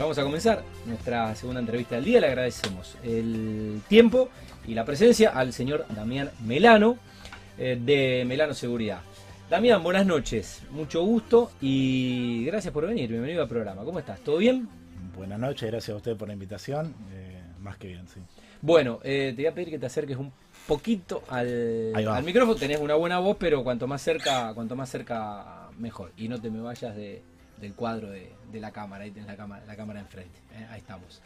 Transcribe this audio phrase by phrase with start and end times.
[0.00, 2.20] Vamos a comenzar nuestra segunda entrevista del día.
[2.20, 4.30] Le agradecemos el tiempo
[4.66, 6.96] y la presencia al señor Damián Melano
[7.58, 9.02] eh, de Melano Seguridad.
[9.50, 13.10] Damián, buenas noches, mucho gusto y gracias por venir.
[13.10, 13.84] Bienvenido al programa.
[13.84, 14.20] ¿Cómo estás?
[14.20, 14.70] ¿Todo bien?
[15.14, 16.94] Buenas noches, gracias a usted por la invitación.
[17.12, 18.20] Eh, más que bien, sí.
[18.62, 20.32] Bueno, eh, te voy a pedir que te acerques un
[20.66, 22.58] poquito al, al, micrófono.
[22.58, 26.12] Tenés una buena voz, pero cuanto más cerca, cuanto más cerca, mejor.
[26.16, 27.22] Y no te me vayas de,
[27.60, 28.30] del cuadro de,
[28.60, 29.04] la cámara.
[29.04, 30.38] Ahí tenés la cámara, la cámara enfrente.
[30.54, 31.20] Eh, ahí estamos.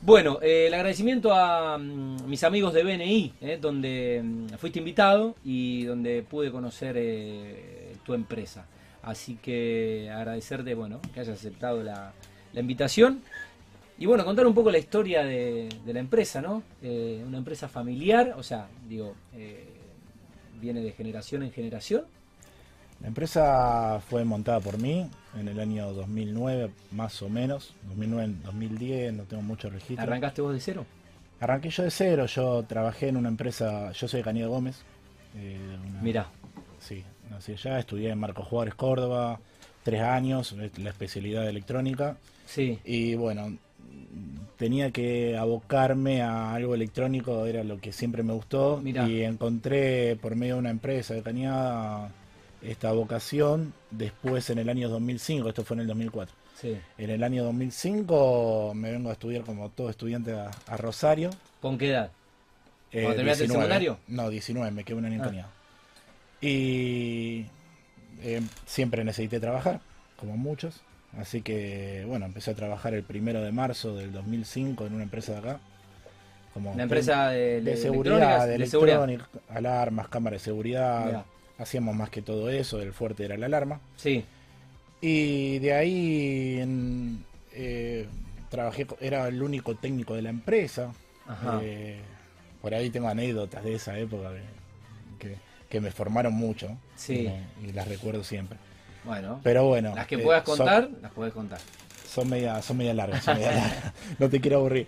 [0.00, 5.84] Bueno, eh, el agradecimiento a mm, mis amigos de BNI, donde mm, fuiste invitado y
[5.84, 6.96] donde pude conocer
[8.04, 8.66] tu empresa.
[9.04, 12.12] Así que agradecerte, bueno, que hayas aceptado la,
[12.54, 13.20] invitación.
[13.98, 16.62] Y bueno, contar un poco la historia de, la empresa, ¿no?
[16.82, 19.66] Eh, una empresa familiar, o sea, digo, eh,
[20.60, 22.04] viene de generación en generación.
[23.00, 25.08] La empresa fue montada por mí
[25.38, 30.02] en el año 2009, más o menos, 2009, 2010, no tengo mucho registro.
[30.02, 30.86] ¿Arrancaste vos de cero?
[31.40, 34.82] Arranqué yo de cero, yo trabajé en una empresa, yo soy de Gómez.
[35.36, 35.58] Eh,
[36.00, 36.28] Mira.
[36.78, 39.40] Sí, nací allá, estudié en Marcos Juárez, Córdoba,
[39.82, 42.16] tres años, la especialidad de electrónica.
[42.46, 42.78] Sí.
[42.84, 43.58] Y bueno,
[44.56, 48.80] tenía que abocarme a algo electrónico, era lo que siempre me gustó.
[48.84, 52.10] Y encontré por medio de una empresa de Cañada
[52.64, 53.72] esta vocación.
[53.90, 56.34] Después, en el año 2005, esto fue en el 2004.
[56.62, 61.30] En el año 2005 me vengo a estudiar como todo estudiante a, Rosario.
[61.60, 62.10] ¿Con qué edad?
[62.90, 63.98] Eh, ¿Cuando terminaste el seminario?
[64.06, 65.48] No, 19, me quedé un año ah.
[66.40, 67.46] Y
[68.22, 69.80] eh, siempre necesité trabajar,
[70.16, 70.80] como muchos.
[71.18, 75.32] Así que, bueno, empecé a trabajar el primero de marzo del 2005 en una empresa
[75.32, 75.60] de acá.
[76.52, 81.24] Como una empresa de, seguridad, de, electrónica, alarmas, cámaras de seguridad.
[81.58, 83.80] Hacíamos más que todo eso, el fuerte era la alarma.
[83.96, 84.24] Sí.
[85.00, 86.64] Y de ahí
[87.52, 88.06] eh,
[88.48, 90.92] trabajé, era el único técnico de la empresa.
[91.62, 92.00] Eh,
[92.60, 94.30] por ahí tengo anécdotas de esa época
[95.18, 95.36] que,
[95.68, 96.76] que, me formaron mucho.
[96.96, 97.30] Sí.
[97.62, 98.58] y las recuerdo siempre.
[99.04, 99.40] Bueno.
[99.42, 99.94] Pero bueno.
[99.94, 101.60] Las que puedas eh, contar, las puedes contar.
[102.08, 103.26] Son media, son media largas,
[104.18, 104.86] no te quiero aburrir.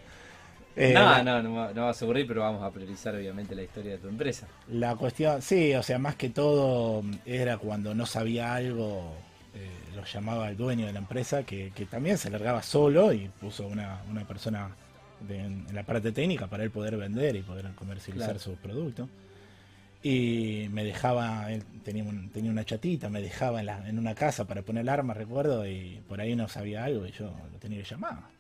[0.77, 3.99] Eh, no, no, no, vas a aburrir, pero vamos a priorizar obviamente la historia de
[3.99, 4.47] tu empresa.
[4.69, 9.15] La cuestión, sí, o sea, más que todo era cuando no sabía algo,
[9.55, 13.67] eh, lo llamaba el dueño de la empresa, que, también se largaba solo y puso
[13.67, 14.69] una, una persona
[15.29, 19.09] en la parte técnica para él poder vender y poder comercializar sus productos
[20.09, 24.83] y me dejaba, él tenía, tenía una chatita, me dejaba en, una casa para poner
[24.83, 28.36] el arma, recuerdo, y por ahí no sabía algo y yo lo tenía que llamar.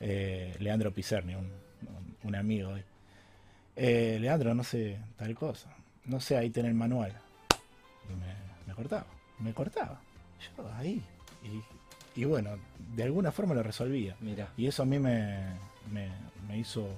[0.00, 2.74] Eh, Leandro Picerni, un, amigo.
[3.76, 5.74] Eh, Leandro, no sé, tal cosa.
[6.06, 7.12] No sé, ahí tenés el manual.
[8.08, 9.06] Y me, cortaba,
[9.38, 10.00] me cortaba.
[10.56, 11.02] Yo ahí.
[12.16, 12.58] Y, bueno,
[12.94, 14.16] de alguna forma lo resolvía.
[14.20, 14.48] Mira.
[14.56, 15.38] Y eso a mí me,
[15.92, 16.88] me hizo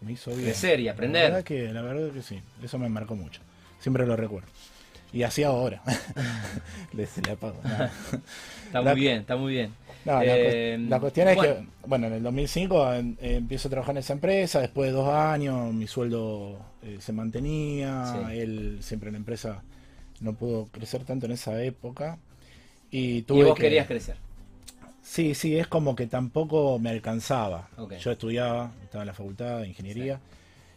[0.00, 0.44] me hizo bien.
[0.44, 1.22] Crecer y aprender.
[1.22, 3.40] La verdad, que, la verdad que sí, eso me marcó mucho.
[3.80, 4.48] Siempre lo recuerdo.
[5.12, 5.82] Y así ahora.
[6.92, 7.60] Les le apago.
[8.66, 9.72] Está muy bien, está muy bien.
[10.06, 14.12] La, eh, cuestión es que, bueno, en el 2005 em, empiezo a trabajar en esa
[14.12, 19.62] empresa, después de dos años mi sueldo eh, se mantenía, él siempre en la empresa
[20.20, 22.18] no pudo crecer tanto en esa época.
[22.90, 24.16] Y, tuve ¿Y vos querías crecer.
[25.02, 27.68] Sí, sí, es como que tampoco me alcanzaba.
[28.00, 30.20] Yo estudiaba, estaba en la facultad de ingeniería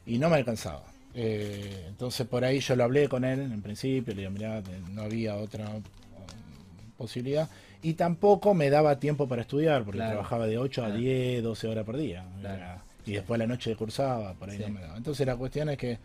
[0.06, 0.84] y no me alcanzaba.
[1.16, 4.62] Eh, entonces por ahí yo lo hablé con él en principio, le dije, mirá,
[4.92, 5.82] no había otra um,
[6.98, 7.50] posibilidad.
[7.82, 11.86] Y tampoco me daba tiempo para estudiar, porque trabajaba de 8 a 10, 12 horas
[11.86, 12.26] por día.
[13.06, 14.98] y después la noche cursaba, por ahí no me daba.
[14.98, 15.98] Entonces la cuestión es que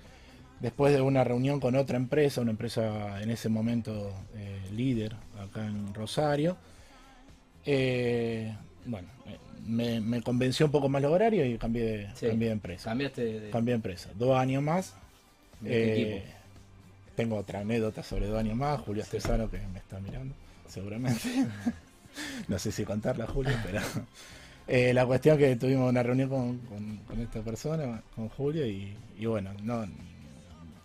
[0.61, 5.67] después de una reunión con otra empresa, una empresa en ese momento eh, líder acá
[5.67, 6.57] en Rosario,
[7.67, 8.55] eh,
[8.87, 9.09] bueno,
[9.67, 12.91] me, convenció un poco más el horario y cambié de, cambié de empresa.
[12.91, 13.51] Cambiaste de...
[13.51, 14.11] Cambié de empresa.
[14.15, 14.95] Dos años más.
[15.65, 16.25] Eh,
[17.17, 18.81] tengo otra anécdota sobre dos años más.
[18.81, 20.35] Julio Estesano que me está mirando,
[20.75, 21.47] seguramente.
[22.49, 23.81] no sé si contarla, Julio, pero...
[24.67, 29.85] Eh, la cuestión que tuvimos una reunión con, esta persona, con Julio, y, bueno, no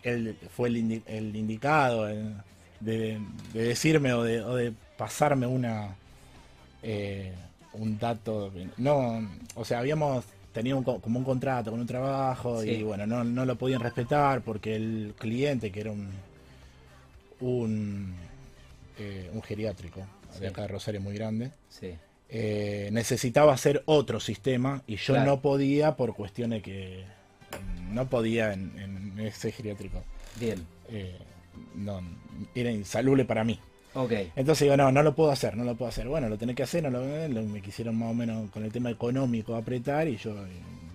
[0.03, 2.05] él fue el, indicado
[2.81, 3.19] de,
[3.53, 5.95] decirme o de pasarme una,
[6.83, 7.31] eh,
[7.73, 13.05] un dato, no, o sea, habíamos tenido como un contrato con un trabajo y bueno,
[13.05, 16.09] no, no, lo podían respetar porque el cliente, que era un,
[17.39, 18.13] un,
[18.99, 20.05] eh, un geriátrico
[20.39, 21.51] de acá de Rosario muy grande,
[22.29, 27.03] eh, necesitaba hacer otro sistema y yo no podía por cuestiones que
[27.91, 30.03] no podía en, ese geriátrico.
[30.39, 30.65] Bien.
[31.75, 32.01] no,
[32.53, 33.59] era insalubre para mí.
[33.93, 34.31] Okay.
[34.35, 36.07] Entonces digo, no, no lo puedo hacer, no lo puedo hacer.
[36.07, 38.91] Bueno, lo tenés que hacer, no lo, me quisieron más o menos con el tema
[38.91, 40.35] económico apretar y yo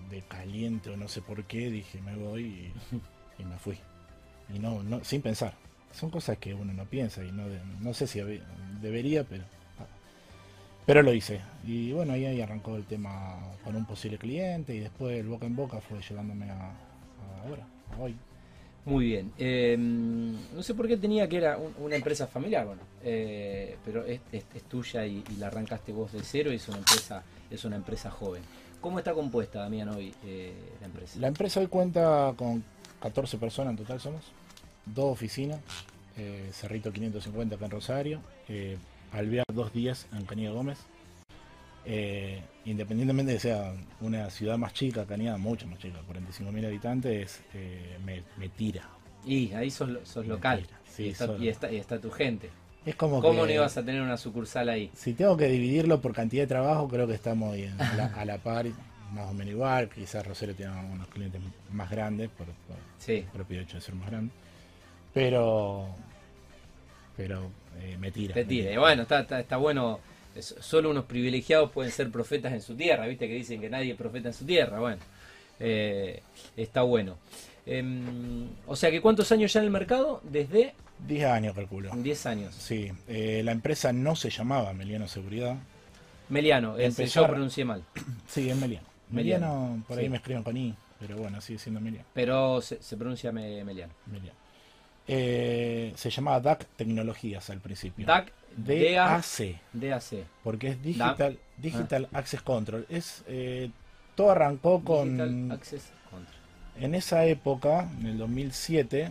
[0.09, 2.71] de caliente o no sé por qué dije, me voy
[3.37, 3.77] y, me fui.
[4.53, 5.53] Y no, no, sin pensar.
[5.93, 7.43] Son cosas que uno no piensa y no,
[7.79, 8.19] no sé si
[8.81, 9.43] debería, pero
[10.85, 11.41] pero lo hice.
[11.65, 15.55] Y bueno, ahí, arrancó el tema con un posible cliente y después el boca en
[15.55, 16.71] boca fue llevándome a,
[17.43, 17.65] ahora,
[17.97, 18.15] a hoy.
[18.85, 19.31] Muy bien.
[19.39, 24.21] Em, no sé por qué tenía que era una empresa familiar, bueno, eh, pero es,
[24.69, 28.43] tuya y, la arrancaste vos de cero y es una empresa, es una empresa joven.
[28.79, 31.19] ¿Cómo está compuesta, Damián, hoy eh, la empresa?
[31.19, 32.63] La empresa hoy cuenta con
[33.01, 34.23] 14 personas en total somos,
[34.85, 35.59] dos oficinas,
[36.17, 38.21] eh, Cerrito 550 acá en Rosario,
[39.11, 40.79] Alvear dos días en Canilla Gómez.
[41.87, 47.41] Eh, independientemente de que sea una ciudad más chica, Canilla mucho más chica, 45.000 habitantes,
[47.53, 48.89] eh, me, tira.
[49.25, 49.89] Y ahí sos,
[50.25, 50.65] local.
[50.97, 52.49] y, está, tu gente.
[52.85, 54.91] Es como ¿Cómo no ibas a tener una sucursal ahí?
[54.93, 58.65] Si tengo que dividirlo por cantidad de trabajo, creo que estamos bien, a, la, par,
[59.11, 59.89] más o menos igual.
[59.89, 61.41] Quizás Rosario tiene unos clientes
[61.71, 64.31] más grandes, por, por propio hecho de ser más grande.
[65.15, 65.87] Pero,
[67.15, 67.49] pero
[67.81, 68.33] eh, me tira.
[68.33, 68.71] Te tira.
[68.71, 70.01] Y bueno, está, está, bueno.
[70.37, 73.25] Solo unos privilegiados pueden ser profetas en su tierra, ¿viste?
[73.25, 74.81] Que dicen que nadie es profeta en su tierra.
[74.81, 75.01] Bueno,
[75.61, 76.21] eh,
[76.57, 77.17] está bueno.
[77.65, 80.19] Em, o sea que ¿cuántos años ya en el mercado?
[80.23, 80.73] Desde...
[81.07, 81.91] 10 años, calculo.
[81.95, 82.53] 10 años.
[82.53, 85.55] Sí, eh, la empresa no se llamaba Meliano Seguridad.
[86.27, 87.21] Meliano, Empezó...
[87.21, 87.83] yo pronuncié mal.
[88.27, 88.87] Sí, es Meliano.
[89.09, 92.05] Meliano, por ahí me escriben con I, pero bueno, sigue siendo Meliano.
[92.13, 93.93] Pero se, pronuncia Meliano.
[94.05, 94.44] Meliano.
[95.07, 98.05] Eh, se llamaba DAC Tecnologías al principio.
[98.05, 99.59] DAC DAC.
[99.73, 100.25] DAC.
[100.43, 102.19] Porque es Digital, Digital ah.
[102.19, 102.85] Access Control.
[102.89, 103.69] Es, eh,
[104.15, 105.59] todo arrancó con...
[106.77, 109.09] En esa época, en el 2007,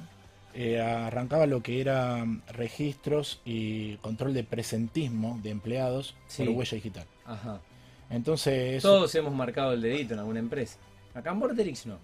[0.54, 7.06] eh, arrancaba lo que era registros y control de presentismo de empleados por huella digital.
[7.24, 7.60] Ajá.
[8.10, 8.82] Entonces...
[8.82, 10.76] Todos hemos marcado el dedito en alguna empresa.
[11.14, 11.98] Acá en Borderix no.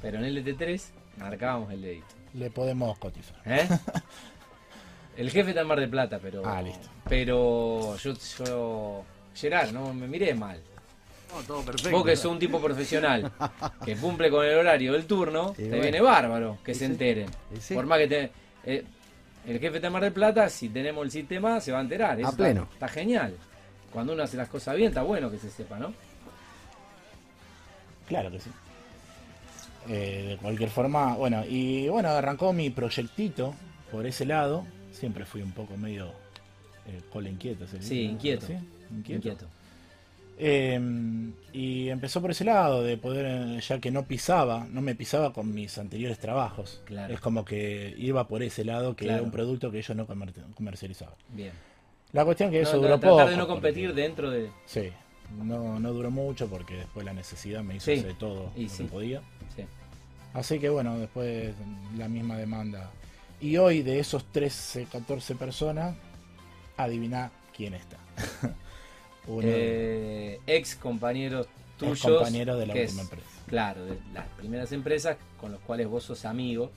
[0.00, 0.82] Pero en LT3
[1.18, 3.40] marcábamos el dedito le podemos cotizar.
[3.44, 3.68] ¿Eh?
[5.16, 6.42] El jefe está en Mar de Plata, pero.
[6.44, 6.88] Ah, listo.
[7.08, 9.04] Pero yo, yo
[9.34, 10.60] Gerard, no me miré mal.
[11.32, 11.90] No, todo perfecto.
[11.90, 13.32] Vos que sos un tipo profesional,
[13.84, 17.28] que cumple con el horario del turno, te viene bárbaro que se enteren.
[17.72, 18.30] Por más que te.
[18.64, 18.84] Eh,
[19.46, 22.18] el jefe está en Mar de Plata, si tenemos el sistema, se va a enterar.
[22.22, 22.68] a pleno.
[22.72, 23.34] está, genial.
[23.92, 25.94] Cuando uno hace las cosas bien, está bueno que se sepa, ¿no?
[28.08, 28.50] Claro que sí.
[29.88, 33.54] Eh, de cualquier forma, bueno, y bueno, arrancó mi proyectito
[33.90, 34.66] por ese lado.
[34.90, 36.12] Siempre fui un poco medio
[36.86, 37.66] eh, cola inquieto.
[37.80, 38.46] Sí, inquieto.
[38.90, 39.46] Inquieto.
[40.38, 45.32] Em, y empezó por ese lado, de poder, ya que no pisaba, no me pisaba
[45.32, 46.82] con mis anteriores trabajos.
[47.08, 50.06] Es como que iba por ese lado, que era un producto que ellos no
[50.54, 51.14] comercializaban.
[51.30, 51.52] Bien.
[52.12, 53.26] La cuestión que eso duró poco.
[53.26, 54.50] de no competir dentro de.
[54.66, 54.90] Sí,
[55.42, 59.22] no, no duró mucho porque después la necesidad me hizo hacer todo lo que podía.
[60.34, 61.54] Así que bueno, después
[61.96, 62.90] la misma demanda.
[63.40, 65.96] Y hoy de esos 13, 14 personas,
[66.76, 67.96] adivina quién está.
[69.42, 71.98] Eh, ex compañeros tuyos.
[71.98, 73.26] Ex compañero de la última empresa.
[73.48, 76.70] Claro, de las primeras empresas con los cuales vos sos amigo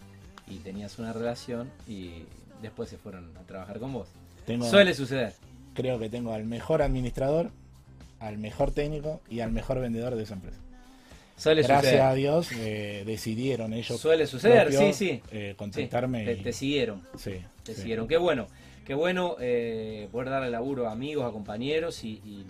[0.47, 2.23] y tenías una relación y
[2.61, 4.07] después se fueron a trabajar con vos.
[4.67, 5.35] Suele suceder.
[5.75, 7.51] Creo que tengo al mejor administrador,
[8.19, 10.59] al mejor técnico y al mejor vendedor de esa empresa.
[11.43, 13.99] Gracias a Dios eh, decidieron ellos.
[13.99, 15.21] Suele suceder, sí, sí.
[15.31, 16.35] Eh, contactarme.
[16.35, 17.01] te, siguieron.
[17.17, 17.35] Sí.
[17.63, 18.07] Te siguieron.
[18.07, 18.47] Qué bueno.
[18.85, 22.43] Qué bueno eh, poder darle laburo a amigos, a compañeros y,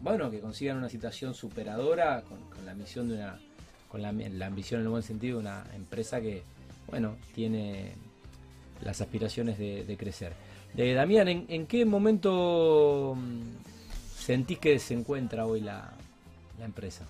[0.00, 3.38] bueno, que consigan una situación superadora con, la misión de una.
[3.88, 6.42] con la, ambición en el buen sentido de una empresa que,
[6.88, 7.92] bueno, tiene
[8.82, 10.32] las aspiraciones de, crecer.
[10.74, 13.71] De Damián, ¿en, qué momento mm,
[14.22, 15.92] sentís que se encuentra hoy la
[16.62, 17.04] empresa?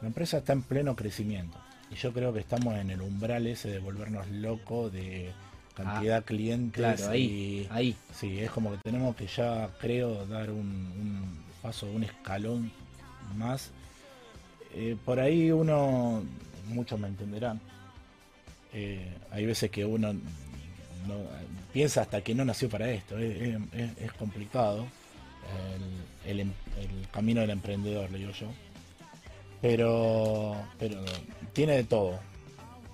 [0.00, 1.58] La empresa está en pleno crecimiento
[1.92, 5.30] y yo creo que estamos en el umbral ese de volvernos locos de
[5.74, 6.80] cantidad de ah, clientes.
[6.80, 7.96] Claro, ahí, ahí.
[8.14, 12.72] Sí, es como que tenemos que ya, creo, dar un, paso, un escalón
[13.36, 13.70] más.
[14.74, 16.22] Eh, por ahí uno,
[16.68, 17.60] muchos me entenderán,
[18.72, 20.14] eh, hay veces que uno
[21.74, 24.86] piensa hasta que no nació para esto, es, complicado
[26.32, 28.46] el, el, camino del emprendedor, le digo yo.
[29.60, 31.04] Pero, pero
[31.52, 32.18] tiene de todo.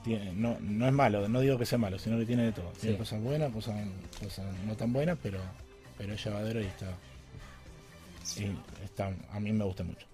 [0.05, 2.71] Tiene, no, no es malo, no digo que sea malo, sino que tiene de todo.
[2.81, 3.77] Tiene cosas buenas, cosas,
[4.67, 5.39] no tan buenas, pero,
[5.97, 6.95] pero es llevadero y está,
[8.85, 10.07] está a mí me gusta mucho.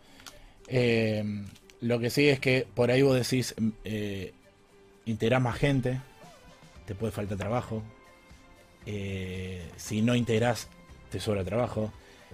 [0.68, 1.44] Eh,
[1.80, 3.54] lo que sí es que por ahí vos decís,
[3.84, 4.32] eh,
[5.40, 6.00] más gente,
[6.86, 7.82] te puede faltar trabajo,
[9.76, 10.68] si no integras,
[11.10, 11.92] te sobra trabajo.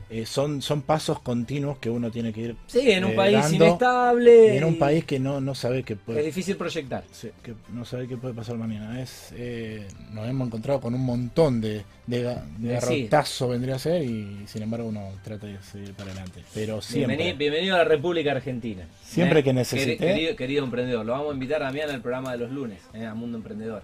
[0.09, 2.57] Eh, son, son pasos continuos que uno tiene que ir.
[2.66, 4.57] Sí, en un eh, país inestable.
[4.57, 6.21] en un país que no, no sabe que puede.
[6.21, 7.04] Es difícil proyectar.
[7.42, 9.00] que no sabe qué puede pasar mañana.
[9.00, 14.45] Es, eh, nos hemos encontrado con un montón de, de, garrotazo, vendría a ser, y
[14.47, 16.42] sin embargo uno trata de seguir para adelante.
[16.54, 17.35] Pero siempre.
[17.35, 18.87] Bienvenido, a la República Argentina.
[19.04, 19.97] Siempre que necesite.
[19.97, 23.14] Querido, querido, emprendedor, lo vamos a invitar a mí el programa de los lunes, a
[23.14, 23.83] Mundo Emprendedor.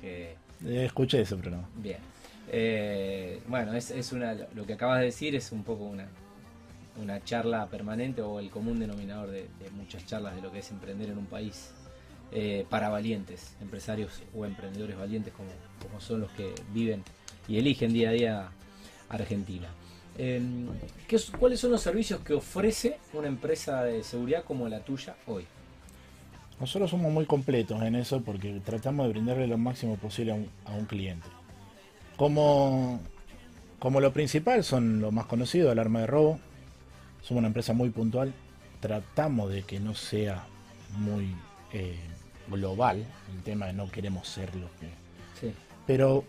[0.00, 0.34] Que...
[0.66, 1.68] Escuché ese programa.
[1.76, 1.98] Bien.
[2.54, 4.12] Eh, bueno, es,
[4.54, 6.06] lo que acabas de decir es un poco una,
[7.24, 11.16] charla permanente o el común denominador de, muchas charlas de lo que es emprender en
[11.16, 11.70] un país
[12.30, 15.48] eh, para valientes, empresarios o emprendedores valientes como,
[16.00, 17.02] son los que viven
[17.48, 18.48] y eligen día a día
[19.08, 19.68] Argentina.
[20.18, 20.68] Em,
[21.08, 25.46] ¿qué, ¿Cuáles son los servicios que ofrece una empresa de seguridad como la tuya hoy?
[26.60, 30.84] Nosotros somos muy completos en eso porque tratamos de brindarle lo máximo posible a un
[30.84, 31.26] cliente.
[32.22, 33.00] Como,
[33.80, 36.38] como lo principal son lo más conocido, el arma de robo.
[37.20, 38.32] Somos una empresa muy puntual.
[38.78, 40.44] Tratamos de que no sea
[40.98, 41.34] muy
[41.72, 41.96] eh,
[42.46, 44.86] global el tema de no queremos ser lo que.
[45.40, 45.52] Sí.
[45.84, 46.22] Pero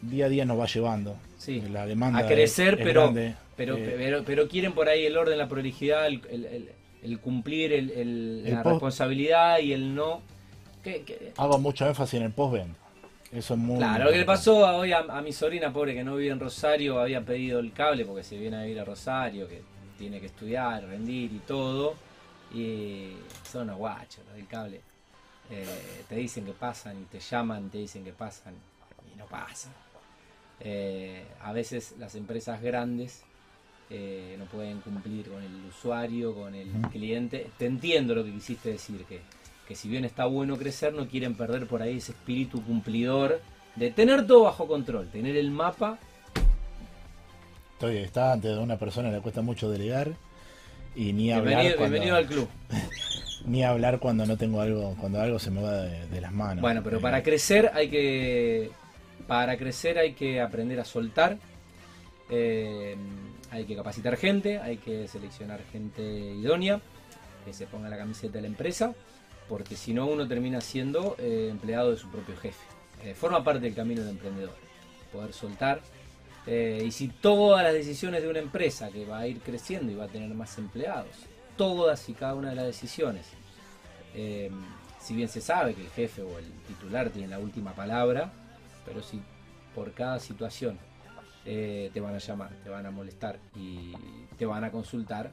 [0.00, 1.14] día a día nos va llevando.
[1.36, 1.60] Sí.
[1.70, 3.76] La demanda a crecer, pero, eh, pero,
[4.24, 9.94] pero, quieren por ahí el orden, la prolijidad, el, cumplir el, la responsabilidad y el
[9.94, 10.22] no.
[11.36, 12.83] Hago mucho énfasis en el postventa.
[13.34, 16.14] Eso es muy claro, lo que le pasó hoy a, mi sobrina pobre que no
[16.14, 19.60] vive en Rosario, había pedido el cable porque se viene a ir a Rosario, que
[19.98, 21.94] tiene que estudiar, rendir y todo.
[22.52, 23.14] Y
[23.50, 24.80] son unos guachos los del cable.
[25.50, 28.54] Eh, te dicen que pasan y te llaman, te dicen que pasan
[29.12, 29.72] y no pasan.
[30.60, 33.24] Eh, a veces las empresas grandes
[33.90, 37.50] eh, no pueden cumplir con el usuario, con el cliente.
[37.58, 39.20] Te entiendo lo que quisiste decir, que
[39.66, 43.40] que si bien está bueno crecer, no quieren perder por ahí ese espíritu cumplidor
[43.76, 45.98] de tener todo bajo control, tener el mapa.
[47.72, 50.12] Estoy, está ante de una persona le cuesta mucho delegar
[50.94, 51.62] y ni hablar.
[51.62, 52.48] Bienvenido, bienvenido al club.
[53.46, 56.60] ni hablar cuando no tengo algo, cuando algo se me va de, las manos.
[56.60, 58.70] Bueno, pero para crecer hay que,
[59.26, 61.38] para crecer hay que aprender a soltar.
[62.30, 62.96] Eh,
[63.50, 66.80] hay que capacitar gente, hay que seleccionar gente idónea,
[67.44, 68.94] que se ponga la camiseta de la empresa
[69.48, 72.64] porque si no uno termina siendo eh, empleado de su propio jefe.
[73.02, 74.54] Eh, forma parte del camino del emprendedor,
[75.12, 75.80] poder soltar.
[76.46, 79.94] Eh, y si todas las decisiones de una empresa que va a ir creciendo y
[79.94, 81.10] va a tener más empleados,
[81.56, 83.26] todas y cada una de las decisiones,
[85.00, 88.30] si bien se sabe que el jefe o el titular tiene la última palabra,
[88.84, 89.20] pero si
[89.74, 90.78] por cada situación
[91.44, 93.92] te van a llamar, te van a molestar y
[94.38, 95.32] te van a consultar,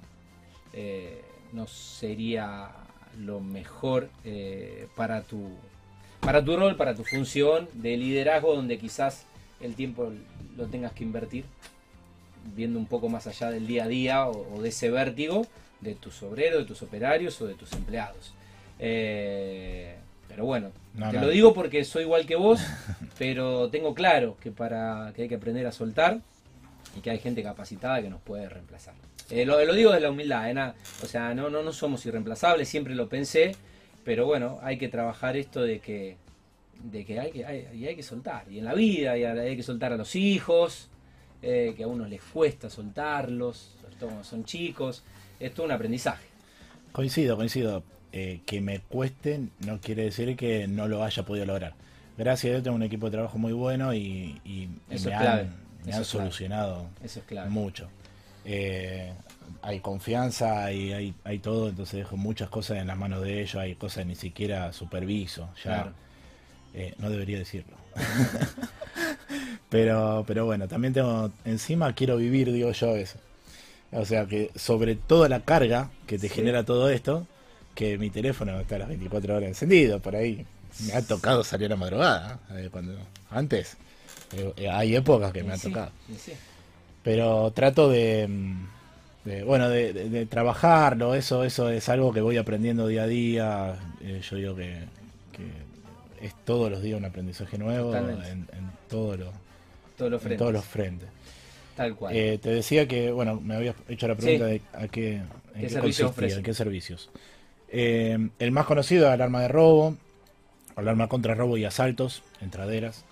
[1.53, 2.71] no sería
[3.19, 5.49] lo mejor eh, para, tu,
[6.19, 9.25] para tu rol, para tu función de liderazgo, donde quizás
[9.59, 10.11] el tiempo
[10.57, 11.45] lo tengas que invertir,
[12.55, 15.45] viendo un poco más allá del día a día o, de ese vértigo
[15.79, 18.33] de tus obreros, de tus operarios o de tus empleados.
[18.79, 19.95] Eh,
[20.27, 20.71] pero bueno,
[21.11, 22.61] te lo digo porque soy igual que vos,
[23.17, 26.19] pero tengo claro que para que hay que aprender a soltar
[26.95, 28.93] y que hay gente capacitada que nos puede reemplazar.
[29.31, 30.73] Eh, lo, digo de la humildad, ¿eh?
[31.01, 33.55] o sea, no, no, no somos irreemplazables, siempre lo pensé,
[34.03, 36.17] pero bueno, hay que trabajar esto de que,
[36.83, 39.63] de que hay que, hay, hay que soltar, y en la vida hay, hay que
[39.63, 40.89] soltar a los hijos,
[41.41, 43.77] eh, que a unos les cuesta soltarlos,
[44.23, 45.03] son chicos,
[45.39, 46.25] es todo un aprendizaje.
[46.91, 47.83] Coincido, coincido.
[48.11, 51.73] que me cuesten no quiere decir que no lo haya podido lograr.
[52.17, 54.41] Gracias a Dios tengo un equipo de trabajo muy bueno y,
[54.89, 57.87] me, han, me han, solucionado Eso es mucho.
[58.45, 59.13] Eh,
[59.61, 63.55] hay confianza y hay, hay, todo, entonces dejo muchas cosas en las manos de ellos,
[63.55, 65.93] hay cosas ni siquiera superviso, ya
[66.73, 67.75] eh, no debería decirlo.
[69.69, 73.19] pero, pero bueno, también tengo, encima quiero vivir, digo yo, eso.
[73.91, 77.27] O sea que sobre toda la carga que te genera todo esto,
[77.75, 80.45] que mi teléfono está a las 24 horas encendido, por ahí
[80.87, 82.69] me ha tocado salir a la madrugada, ¿eh?
[82.71, 82.97] cuando
[83.29, 83.77] antes
[84.71, 85.91] hay épocas que me ha tocado.
[87.03, 88.27] Pero trato de,
[89.45, 93.75] bueno, de, trabajarlo, eso, eso es algo que voy aprendiendo día a día.
[94.01, 94.77] Eh, yo digo que,
[96.21, 98.47] es todos los días un aprendizaje nuevo en,
[98.89, 101.09] todos los frentes.
[101.75, 102.15] Tal cual.
[102.15, 105.21] Eh, te decía que, bueno, me habías hecho la pregunta de a qué,
[105.59, 107.09] ¿Qué, servicios qué servicios.
[107.69, 109.95] Eh, el más conocido es alarma de robo,
[110.75, 113.05] alarma contra robo y asaltos, entraderas.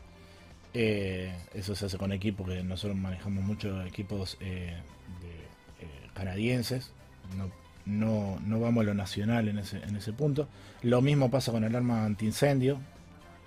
[0.73, 4.75] Eh, eso se hace con equipos que nosotros manejamos muchos equipos eh,
[5.21, 6.91] de, eh, canadienses.
[7.35, 7.49] No,
[7.85, 10.47] no, no, vamos a lo nacional en ese, en ese punto.
[10.83, 12.79] Lo mismo pasa con el arma antiincendio.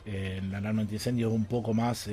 [0.04, 2.08] el alarma antiincendio es un poco más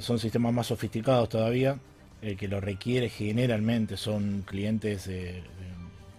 [0.00, 1.78] son sistemas más sofisticados todavía.
[2.20, 5.10] El que lo requiere generalmente son clientes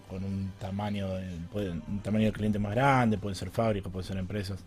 [0.08, 1.08] con un tamaño,
[1.54, 4.60] un tamaño de cliente más grande, pueden ser fábricas, pueden ser empresas.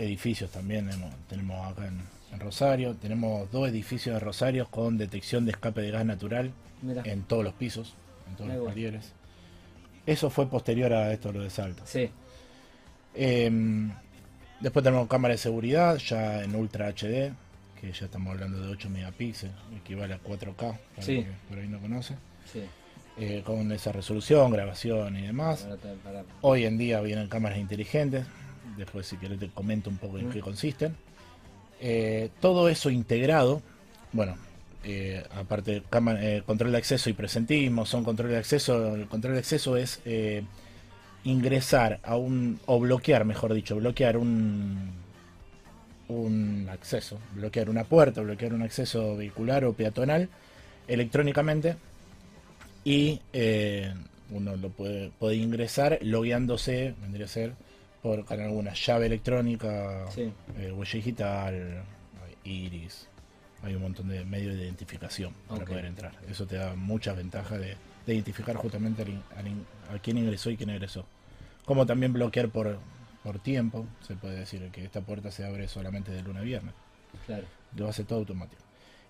[0.00, 0.90] Edificios también
[1.28, 2.94] tenemos, acá en, Rosario.
[2.94, 6.52] Tenemos dos edificios de Rosario con detección de escape de gas natural
[7.04, 7.94] en todos los pisos,
[8.28, 9.12] en todos los talleres.
[10.06, 11.84] Eso fue posterior a esto lo de Salta.
[11.84, 12.08] Sí.
[13.14, 13.90] Em,
[14.60, 17.32] después tenemos cámara de seguridad, ya en Ultra HD,
[17.80, 21.80] que ya estamos hablando de 8 megapíxeles, equivale a 4K, para que por ahí no
[21.80, 22.14] conoce.
[22.50, 22.62] Sí.
[23.18, 25.66] Eh, con esa resolución, grabación y demás.
[26.40, 28.24] Hoy en día vienen cámaras inteligentes,
[28.76, 30.94] después si querés te comento un poco en qué consisten.
[31.80, 33.62] Eh, todo eso integrado,
[34.12, 34.36] bueno,
[34.82, 38.94] eh, aparte eh, control de acceso y presentismo, son control de acceso.
[38.94, 40.42] El control de acceso es eh,
[41.24, 44.90] ingresar a un, o bloquear, mejor dicho, bloquear un,
[46.08, 50.28] un acceso, bloquear una puerta, bloquear un acceso vehicular o peatonal
[50.88, 51.76] electrónicamente
[52.82, 53.20] y
[54.30, 57.52] uno lo puede, puede ingresar logueándose, vendría a ser
[58.02, 60.06] por con alguna llave electrónica,
[60.56, 61.84] huella digital,
[62.44, 63.08] iris,
[63.62, 66.12] hay un montón de medios de identificación para poder entrar.
[66.28, 67.76] Eso te da muchas ventajas de,
[68.06, 71.04] identificar justamente a, quién ingresó y quién egresó.
[71.64, 72.78] Como también bloquear por,
[73.22, 76.74] por tiempo, se puede decir que esta puerta se abre solamente de lunes a viernes.
[77.26, 77.44] Claro.
[77.76, 78.62] Lo hace todo automático.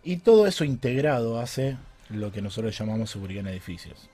[0.02, 1.76] Y todo eso integrado hace
[2.09, 4.09] lo que nosotros llamamos seguridad en edificios.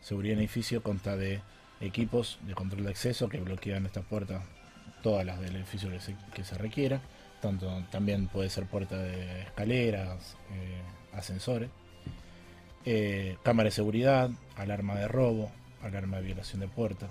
[0.00, 1.40] Seguridad en edificio consta de
[1.82, 4.42] equipos de control de acceso que bloquean estas puertas,
[5.02, 5.90] todas las del edificio
[6.32, 7.00] que se requiera
[7.42, 10.80] tanto, también puede ser puerta de escaleras, eh,
[11.12, 11.68] ascensores.
[12.86, 15.50] Eh, cámara de seguridad, alarma de robo,
[15.82, 17.08] alarma de violación de puerta,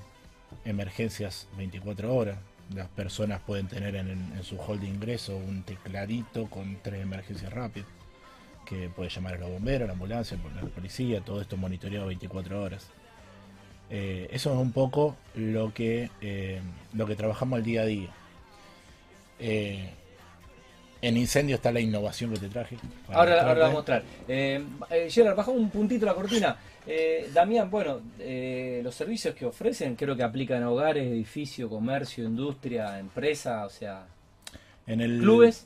[0.66, 2.40] emergencias 24 horas.
[2.74, 7.90] Las personas pueden tener en, su hall de ingreso un tecladito con tres emergencias rápidas
[8.66, 12.08] que puede llamar a los bomberos, a la ambulancia, a la policía, todo esto monitoreado
[12.08, 12.88] 24 horas.
[13.92, 16.10] Eh, eso es un poco lo que,
[16.94, 18.10] lo que trabajamos al día a día.
[21.02, 22.78] En incendio está la innovación que te traje.
[23.08, 24.04] Ahora, ahora la voy a mostrar.
[24.28, 26.56] Eh, eh, Gerard, baja un puntito la cortina.
[26.86, 32.24] Eh, Damián, bueno, eh, los servicios que ofrecen creo que aplican a hogares, edificio, comercio,
[32.24, 34.06] industria, empresa, o sea...
[34.86, 35.66] En el, ¿Clubes?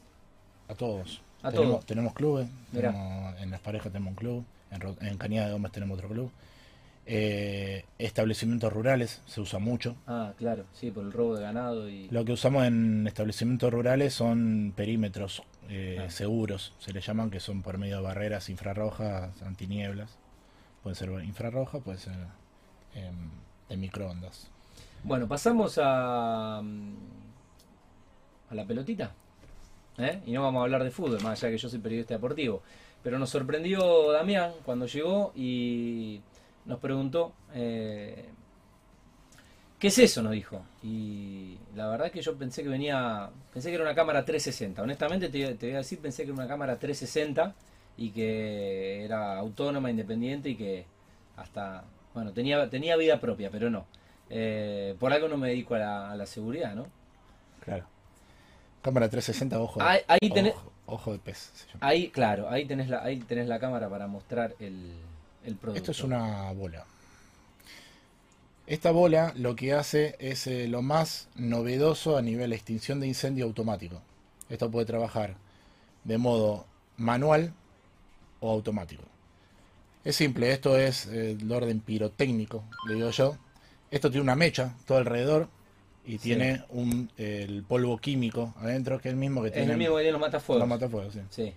[0.69, 1.21] A todos.
[1.43, 1.85] A tenemos, todos.
[1.85, 6.09] Tenemos clubes, en las parejas tenemos un club, en, en Cañada de Gómez tenemos otro
[6.09, 6.31] club.
[7.07, 9.95] Eh, establecimientos rurales se usa mucho.
[10.07, 11.87] Ah, claro, sí, por el robo de ganado.
[11.87, 16.09] y Lo que usamos en establecimientos rurales son perímetros eh, ah.
[16.09, 20.17] seguros, se le llaman, que son por medio de barreras infrarrojas, antinieblas.
[20.81, 22.13] Pueden ser infrarrojas, pueden ser
[22.95, 23.29] em,
[23.69, 24.49] de microondas.
[25.03, 26.93] Bueno, pasamos a, mm,
[28.49, 29.11] a la pelotita.
[29.99, 30.21] ¿eh?
[30.25, 32.63] Y no vamos a hablar de fútbol, más allá que yo soy periodista deportivo.
[33.03, 36.21] Pero nos sorprendió Damián cuando llegó y
[36.65, 38.25] nos preguntó, eh,
[39.79, 40.21] ¿qué es eso?
[40.21, 40.63] Nos dijo.
[40.83, 44.81] Y la verdad que yo pensé que venía, pensé que era una cámara 360.
[44.81, 47.53] Honestamente te, voy a decir, pensé que era una cámara 360
[47.97, 50.85] y que era autónoma, independiente y que
[51.37, 53.85] hasta, bueno, tenía, tenía vida propia, pero no.
[54.29, 56.87] Eh, por algo no me dedico a la, seguridad, ¿no?
[57.63, 57.85] Claro.
[58.81, 59.81] Cámara 360, ojo.
[59.81, 60.01] Ahí,
[60.85, 61.67] ojo, de pez.
[61.79, 64.93] Ahí, claro, ahí tenés la, ahí tenés la cámara para mostrar el,
[65.73, 66.85] esto es una bola.
[68.67, 73.07] Esta bola lo que hace es eh, lo más novedoso a nivel de extinción de
[73.07, 74.01] incendio automático.
[74.49, 75.35] Esto puede trabajar
[76.03, 76.65] de modo
[76.97, 77.53] manual
[78.39, 79.03] o automático.
[80.03, 83.37] Es simple, esto es eh, el orden pirotécnico, le digo yo.
[83.91, 85.47] Esto tiene una mecha todo alrededor
[86.05, 89.65] y tiene un, el polvo químico adentro, que es el mismo que tiene.
[89.65, 90.59] Es el mismo que tiene los matafuegos.
[90.59, 91.53] Los matafuegos, sí.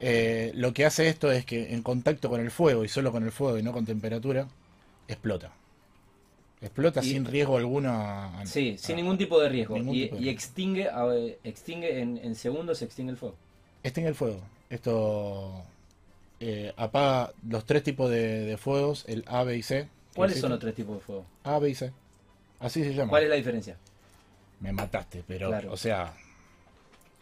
[0.00, 3.24] Eh, lo que hace esto es que en contacto con el fuego y solo con
[3.24, 4.48] el fuego y no con temperatura,
[5.08, 5.52] explota.
[6.60, 8.32] Explota sin riesgo alguno.
[8.46, 9.76] sí, sin ningún tipo de riesgo.
[9.76, 10.88] y, extingue,
[11.44, 13.36] extingue en, segundos, extingue el fuego.
[13.82, 14.40] Extingue el fuego.
[14.70, 15.62] Esto
[16.40, 19.88] eh, apaga los tres tipos de, fuegos, el A, B y C.
[20.14, 21.26] ¿Cuáles son los tres tipos de fuego?
[21.44, 21.92] A, B y C.
[22.60, 23.10] Así se llama.
[23.10, 23.76] ¿Cuál es la diferencia?
[24.60, 26.14] Me mataste, pero, o sea,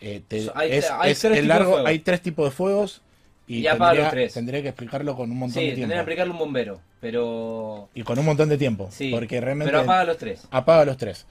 [0.05, 3.03] eh, hay, largo, hay tres tipos de fuegos
[3.47, 5.81] y, tendría, tendría, que explicarlo con un montón de tiempo.
[5.81, 7.89] tendría que explicarlo un bombero, pero...
[7.95, 9.71] Y con un montón de tiempo, porque realmente...
[9.71, 10.49] Pero apaga los tres.
[10.51, 11.27] Apaga los tres.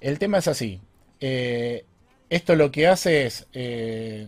[0.00, 0.80] El tema es así.
[1.20, 1.84] Eh,
[2.28, 3.46] esto lo que hace es...
[3.52, 4.26] Eh,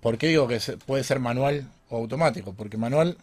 [0.00, 2.54] ¿Por qué digo que puede ser manual o automático?
[2.54, 3.18] Porque manual...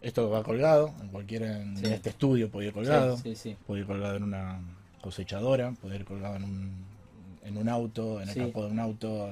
[0.00, 3.18] Esto va colgado, en cualquier en este estudio puede ir colgado,
[3.66, 4.60] puede ir colgado en una
[5.00, 6.93] cosechadora, puede ir colgado en un
[7.44, 9.30] en un auto, en el campo de un auto,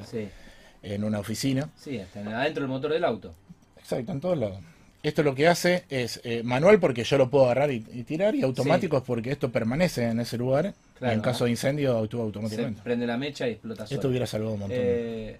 [0.83, 1.68] en una oficina.
[1.77, 3.35] Sí, está adentro del motor del auto.
[3.77, 4.59] Exacto, en todos lados.
[5.03, 8.42] Esto lo que hace es eh, manual porque yo lo puedo agarrar y, tirar y
[8.42, 10.75] automático es porque esto permanece en ese lugar.
[11.01, 12.83] y en caso de incendio actúa automáticamente.
[12.83, 14.79] prende la mecha y explota Esto hubiera salvado un montón.
[14.81, 15.38] Eh,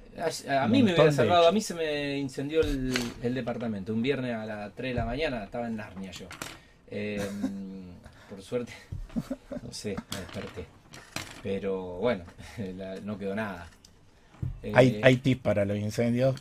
[0.48, 3.94] a, mí me hubiera salvado, a mí se me incendió el, departamento.
[3.94, 6.26] Un viernes a las 3 de la mañana estaba en Narnia yo.
[6.90, 7.20] Eh,
[8.28, 8.72] por suerte,
[9.62, 10.82] no sé, me desperté.
[11.42, 12.24] Pero bueno,
[13.05, 13.68] no quedó nada.
[14.74, 16.37] hay, hay tips para los incendios.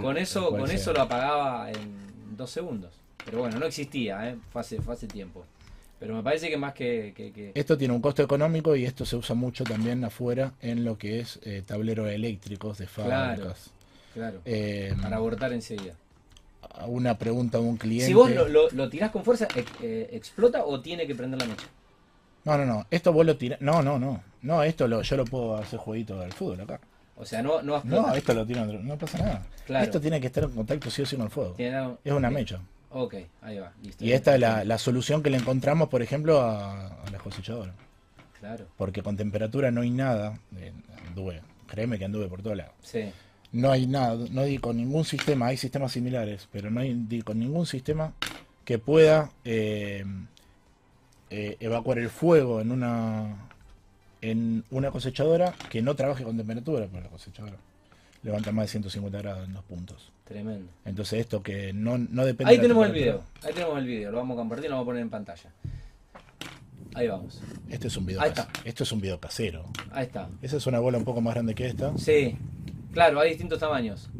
[0.00, 3.02] con, eso, con eso lo apagaba en dos segundos.
[3.24, 4.36] Pero bueno, no existía, ¿eh?
[4.52, 5.44] fue, hace, tiempo.
[6.00, 9.36] Pero me parece que más que, Esto tiene un costo económico y esto se usa
[9.36, 13.70] mucho también afuera en lo que es eh, tableros eléctricos de fábricas.
[14.12, 15.94] Claro, eh, para abortar enseguida.
[16.86, 18.06] Una pregunta a un cliente.
[18.06, 19.46] Si vos lo, lo, tirás con fuerza,
[19.80, 21.66] eh, ¿explota o tiene que prender la mecha?
[22.44, 22.86] No, no, no.
[22.90, 23.60] Esto vos lo tirás.
[23.60, 24.22] No, no, no.
[24.42, 26.80] No, esto lo, yo lo puedo hacer jueguito del fútbol acá.
[27.16, 29.82] O sea, no, no No, esto lo tiene no pasa nada.
[29.82, 31.54] Esto tiene que estar en contacto sí o sí con el fuego.
[32.04, 32.60] Es una mecha.
[32.94, 33.72] Ok, ahí va.
[34.00, 37.72] y esta es la, la, solución que le encontramos, por ejemplo, a, a la cosechadora.
[38.38, 38.66] Claro.
[38.76, 40.38] Porque con temperatura no hay nada.
[41.06, 42.74] Anduve, créeme que anduve por todos lados.
[42.82, 43.10] Sí.
[43.52, 47.38] No hay nada, no hay con ningún sistema, hay sistemas similares, pero no hay con
[47.38, 48.12] ningún sistema
[48.64, 50.04] que pueda eh,
[51.32, 53.48] eh, evacuar el fuego en una
[54.20, 57.56] en una cosechadora que no trabaje con temperatura, pero la cosechadora
[58.22, 60.12] levanta más de 150 grados en dos puntos.
[60.24, 60.70] Tremendo.
[60.84, 64.18] Entonces esto que no, no depende Ahí tenemos el video, ahí tenemos el video, lo
[64.18, 65.50] vamos a compartir, lo vamos a poner en pantalla.
[66.94, 67.42] Ahí vamos.
[67.70, 68.48] Este es un video ahí está.
[68.64, 69.64] Esto es un video casero.
[69.90, 70.28] Ahí está.
[70.42, 71.96] Esa es una bola un poco más grande que esta.
[71.96, 72.36] Sí,
[72.92, 74.10] claro, hay distintos tamaños.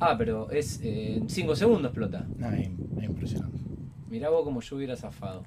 [0.00, 2.26] Ah, pero es eh, en 5 segundos explota.
[2.42, 2.66] Ah, es,
[3.04, 3.58] impresionante.
[4.08, 5.44] Mirá vos como yo hubiera zafado.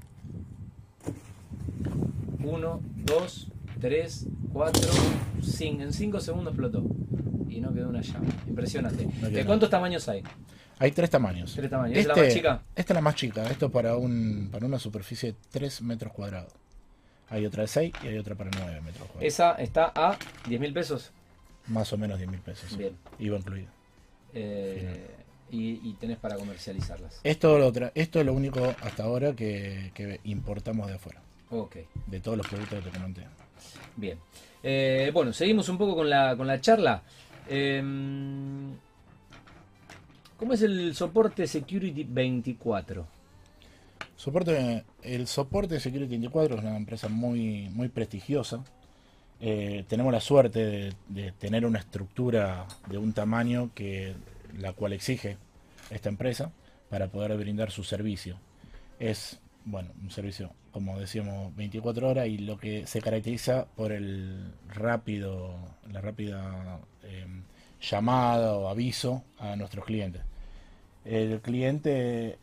[2.43, 3.47] 1, 2,
[3.79, 4.81] 3, 4,
[5.41, 5.81] 5.
[5.81, 6.83] En 5 segundos explotó.
[7.49, 8.25] Y no quedó una llama.
[8.47, 9.05] Impresionante.
[9.05, 10.23] ¿De cuántos tamaños hay?
[10.79, 11.53] Hay tres tamaños.
[11.53, 11.97] Tres tamaños.
[11.97, 12.63] ¿Esta es la más este, chica?
[12.75, 13.49] Esta es la más chica.
[13.49, 16.51] Esto para, un, para una superficie de 3 metros cuadrados.
[17.29, 19.23] Hay otra de 6 y hay otra para 9 metros cuadrados.
[19.23, 21.11] ¿Esa está a 10 mil pesos?
[21.67, 22.75] Más o menos 10 mil pesos.
[22.75, 22.95] Bien.
[23.19, 23.67] Iba incluido.
[24.33, 25.07] Eh,
[25.51, 27.19] y, tenés para comercializarlas.
[27.23, 31.21] Esto, lo esto es lo único hasta ahora que, que importamos de afuera.
[31.53, 31.75] Ok.
[32.07, 33.21] De todos los productos que te comenté.
[33.95, 34.17] Bien.
[34.63, 37.03] Eh, bueno, seguimos un poco con la, con la charla.
[37.47, 38.71] Em,
[40.37, 43.05] ¿Cómo es el soporte Security 24?
[44.15, 48.63] Soporte, el soporte Security 24 es una empresa muy, muy prestigiosa.
[49.39, 54.15] Eh, tenemos la suerte de, de, tener una estructura de un tamaño que
[54.57, 55.37] la cual exige
[55.89, 56.51] esta empresa
[56.89, 58.37] para poder brindar su servicio.
[58.99, 64.51] Es bueno, un servicio, como decíamos, 24 horas y lo que se caracteriza por el
[64.67, 65.55] rápido,
[65.91, 67.43] la rápida em,
[67.79, 70.23] llamada o aviso a nuestros clientes.
[71.05, 72.37] El cliente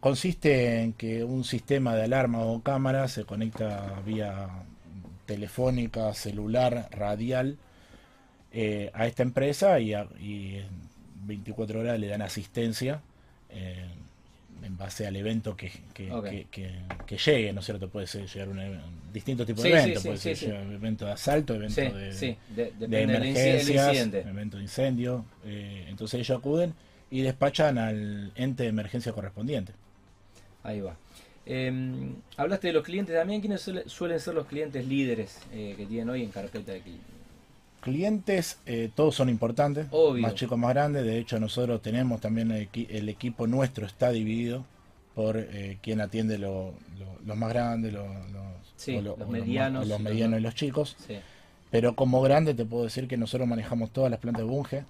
[0.00, 4.48] consiste en que un sistema de alarma o cámara se conecta vía
[5.26, 7.58] telefónica, celular, radial
[8.52, 10.68] eh, a esta empresa y, en
[11.26, 13.02] 24 horas le dan asistencia.
[13.50, 13.88] Eh,
[14.62, 17.88] en base al evento que, que, llegue, ¿no es cierto?
[17.88, 18.80] Puede ser llegar un
[19.12, 22.36] distintos tipos de eventos, puede ser evento de asalto, evento de,
[22.78, 25.24] de, emergencias, evento de incendio.
[25.44, 26.74] Eh, entonces ellos acuden
[27.10, 29.72] y despachan al ente de emergencia correspondiente.
[30.62, 30.96] Ahí va.
[31.46, 33.40] Em, hablaste de los clientes también.
[33.40, 37.19] ¿Quiénes suelen ser los clientes líderes eh, que tienen hoy en carpeta de clientes?
[37.80, 39.86] Clientes, eh, todos son importantes,
[40.20, 41.04] más chicos, más grandes.
[41.04, 44.64] De hecho, nosotros tenemos también el, equipo nuestro está dividido
[45.14, 46.74] por eh, quien atiende los
[47.24, 48.06] más grandes, los,
[49.28, 50.96] medianos, los, medianos y los chicos.
[51.70, 54.84] Pero como grande te puedo decir que nosotros manejamos todas las plantas de Bunge.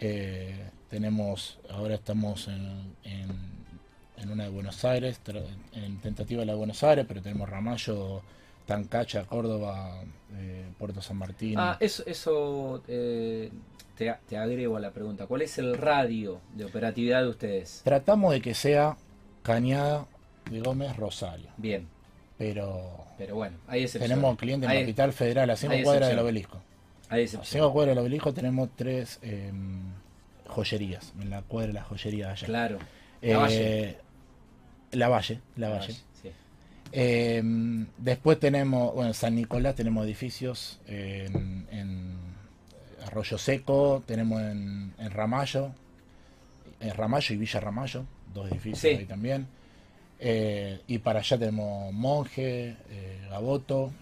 [0.00, 5.20] Eh, tenemos, ahora estamos en, en, una de Buenos Aires,
[5.72, 8.22] en tentativa de la de Buenos Aires, pero tenemos Ramallo
[8.68, 10.02] Tancacha, Córdoba,
[10.36, 11.54] eh, Puerto San Martín.
[11.56, 13.50] Ah, eso, eso eh,
[13.96, 15.26] te, agrego a la pregunta.
[15.26, 17.80] ¿Cuál es el radio de operatividad de ustedes?
[17.82, 18.98] Tratamos de que sea
[19.42, 20.06] Cañada
[20.50, 21.48] de Gómez Rosario.
[21.56, 21.88] Bien.
[22.36, 26.60] Pero, pero bueno, hay Tenemos clientes en Capital Federal, a 5 cuadras del obelisco.
[27.08, 29.80] Hay A 5 cuadras del obelisco tenemos tres em,
[30.46, 31.14] joyerías.
[31.18, 32.46] En la cuadra de la joyería allá.
[32.46, 32.78] Claro.
[33.22, 33.88] La Valle.
[33.88, 33.98] Eh,
[34.92, 35.96] la Valle, la, Valle.
[36.92, 37.42] Eh,
[37.98, 42.16] después tenemos, bueno, en San Nicolás tenemos edificios en,
[43.06, 45.72] Arroyo Seco, tenemos en, Ramallo,
[46.80, 49.46] en Ramallo y Villa Ramallo, dos edificios ahí también.
[50.20, 53.92] Eh, y para allá tenemos Monje, eh, Gaboto,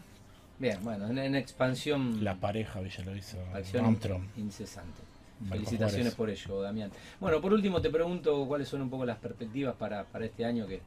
[0.58, 2.24] Bien, bueno, en, expansión.
[2.24, 3.98] La pareja hizo Acción
[4.36, 5.02] incesante.
[5.50, 6.90] Felicitaciones por ello, Damián.
[7.20, 10.66] Bueno, por último te pregunto cuáles son un poco las perspectivas para, para este año
[10.66, 10.80] que,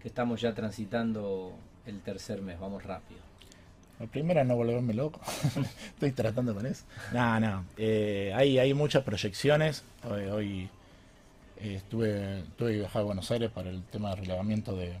[0.00, 1.52] que estamos ya transitando
[1.86, 2.58] el tercer mes.
[2.58, 3.20] Vamos rápido.
[3.98, 5.20] La primera no volverme loco.
[5.94, 6.84] Estoy tratando con eso.
[7.12, 7.66] No, no.
[7.76, 9.84] Eh, hay, hay muchas proyecciones.
[10.04, 10.70] Hoy,
[11.58, 14.94] eh, estuve, tuve que viajar a Buenos Aires para el tema de relevamiento de,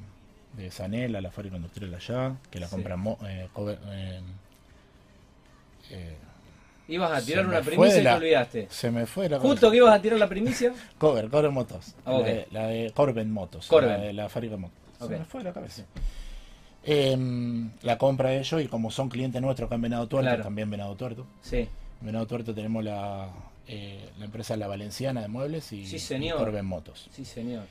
[0.56, 3.48] de Sanela, la fábrica industrial allá, que la compran eh,
[5.90, 6.16] eh,
[6.88, 8.66] Ibas a tirar una primicia y te olvidaste.
[8.68, 10.74] Se me fue la Justo que ibas a tirar la primicia.
[10.98, 11.94] Cover, Cover Motos.
[12.04, 13.70] Ah, la, de, Corben Motos.
[13.70, 14.79] La, de la fábrica de motos.
[15.00, 15.84] Se me fue la cabeza.
[16.82, 20.70] Em, la compra de ellos y como son clientes nuestros acá en Venado Tuerto, también
[20.70, 21.26] Venado Tuerto.
[21.42, 21.68] Sí.
[22.00, 23.28] En Venado Tuerto tenemos la,
[23.66, 25.86] eh, la empresa La Valenciana de Muebles y,
[26.32, 27.08] Corben Motos.
[27.12, 27.64] Sí, señor.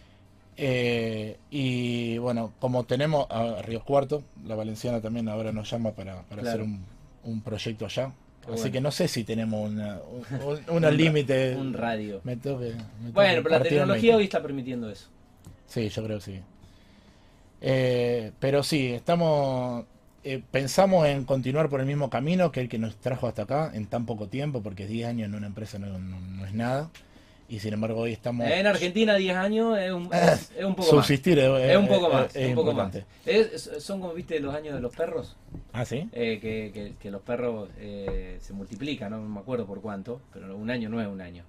[0.55, 6.23] Eh, y bueno, como tenemos a Río Cuarto, la Valenciana también ahora nos llama para,
[6.37, 8.11] hacer un, proyecto allá.
[8.51, 11.57] Así que no sé si tenemos una, un, unos límites.
[11.57, 12.21] Un radio.
[12.23, 15.07] Me bueno, pero la tecnología hoy está permitiendo eso.
[15.65, 16.39] Sí, yo creo que sí.
[17.61, 19.85] Eh, pero sí, estamos
[20.23, 23.71] eh, pensamos en continuar por el mismo camino que el que nos trajo hasta acá
[23.73, 26.89] en tan poco tiempo, porque 10 años en una empresa no, es nada.
[27.47, 28.47] Y sin embargo hoy estamos...
[28.47, 31.61] En Argentina 10 años es un, es, un poco Subsistir más.
[31.61, 32.35] Es, un poco más.
[32.35, 32.93] Es, un poco más.
[33.79, 35.35] son como, viste, los años de los perros.
[35.73, 36.07] Ah, sí.
[36.11, 40.89] Eh, que, que, los perros se multiplican, no me acuerdo por cuánto, pero un año
[40.89, 41.43] no es un año.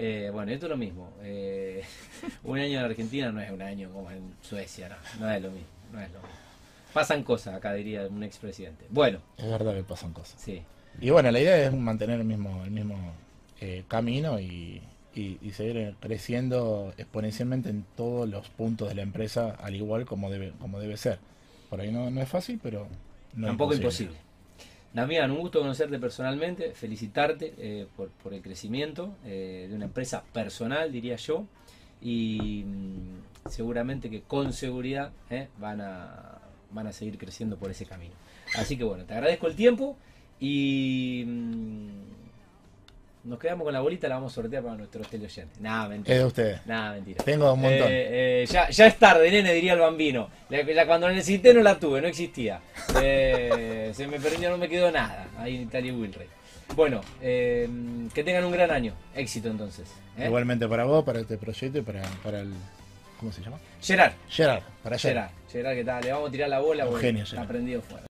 [0.00, 1.10] Eh, bueno, esto es lo mismo.
[1.22, 1.82] Eh,
[2.44, 5.50] un año en Argentina no es un año como en Suecia, no, no es lo
[5.50, 5.66] mismo.
[5.92, 6.34] No es lo mismo.
[6.92, 8.86] Pasan cosas, acá diría un expresidente.
[8.90, 9.18] Bueno.
[9.36, 10.40] Es verdad que pasan cosas.
[10.40, 10.62] Sí.
[11.00, 12.96] Y bueno, la idea es mantener el mismo, el mismo
[13.60, 14.82] eh, camino y,
[15.52, 20.78] seguir creciendo exponencialmente en todos los puntos de la empresa, al igual como debe, como
[20.78, 21.18] debe ser.
[21.68, 22.86] Por ahí no, no es fácil, pero
[23.34, 24.14] no Tampoco imposible.
[24.92, 30.90] Damián, un gusto conocerte personalmente, felicitarte eh, por, el crecimiento eh, de una empresa personal,
[30.90, 31.44] diría yo,
[32.00, 36.38] y mm, seguramente que con seguridad eh, van, a,
[36.72, 38.14] van a seguir creciendo por ese camino.
[38.56, 39.96] Así que bueno, te agradezco el tiempo
[40.40, 41.88] y mm,
[43.28, 45.60] nos quedamos con la bolita, la vamos a sortear para nuestros teleoyentes.
[45.60, 46.14] Nada, mentira.
[46.14, 46.66] Es de ustedes.
[46.66, 47.22] Nada, mentira.
[47.22, 47.88] Tengo un montón.
[47.88, 50.30] Eh, eh, ya, ya, es tarde, nene, diría el bambino.
[50.48, 52.60] Ya, cuando la necesité no la tuve, no existía.
[53.00, 56.26] Eh, se me perdió, no me quedó nada ahí en Italia Wilray.
[56.74, 58.94] Bueno, que tengan un gran año.
[59.14, 59.88] Éxito entonces.
[60.18, 62.52] Igualmente para vos, para este proyecto y para, para el.
[63.20, 63.58] ¿Cómo se llama?
[63.82, 64.12] Gerard.
[64.28, 65.30] Gerard, para Gerard.
[65.50, 66.04] Gerard, ¿qué tal?
[66.04, 66.86] Le vamos a tirar la bola.
[66.86, 68.06] Un genio, Está prendido fuera.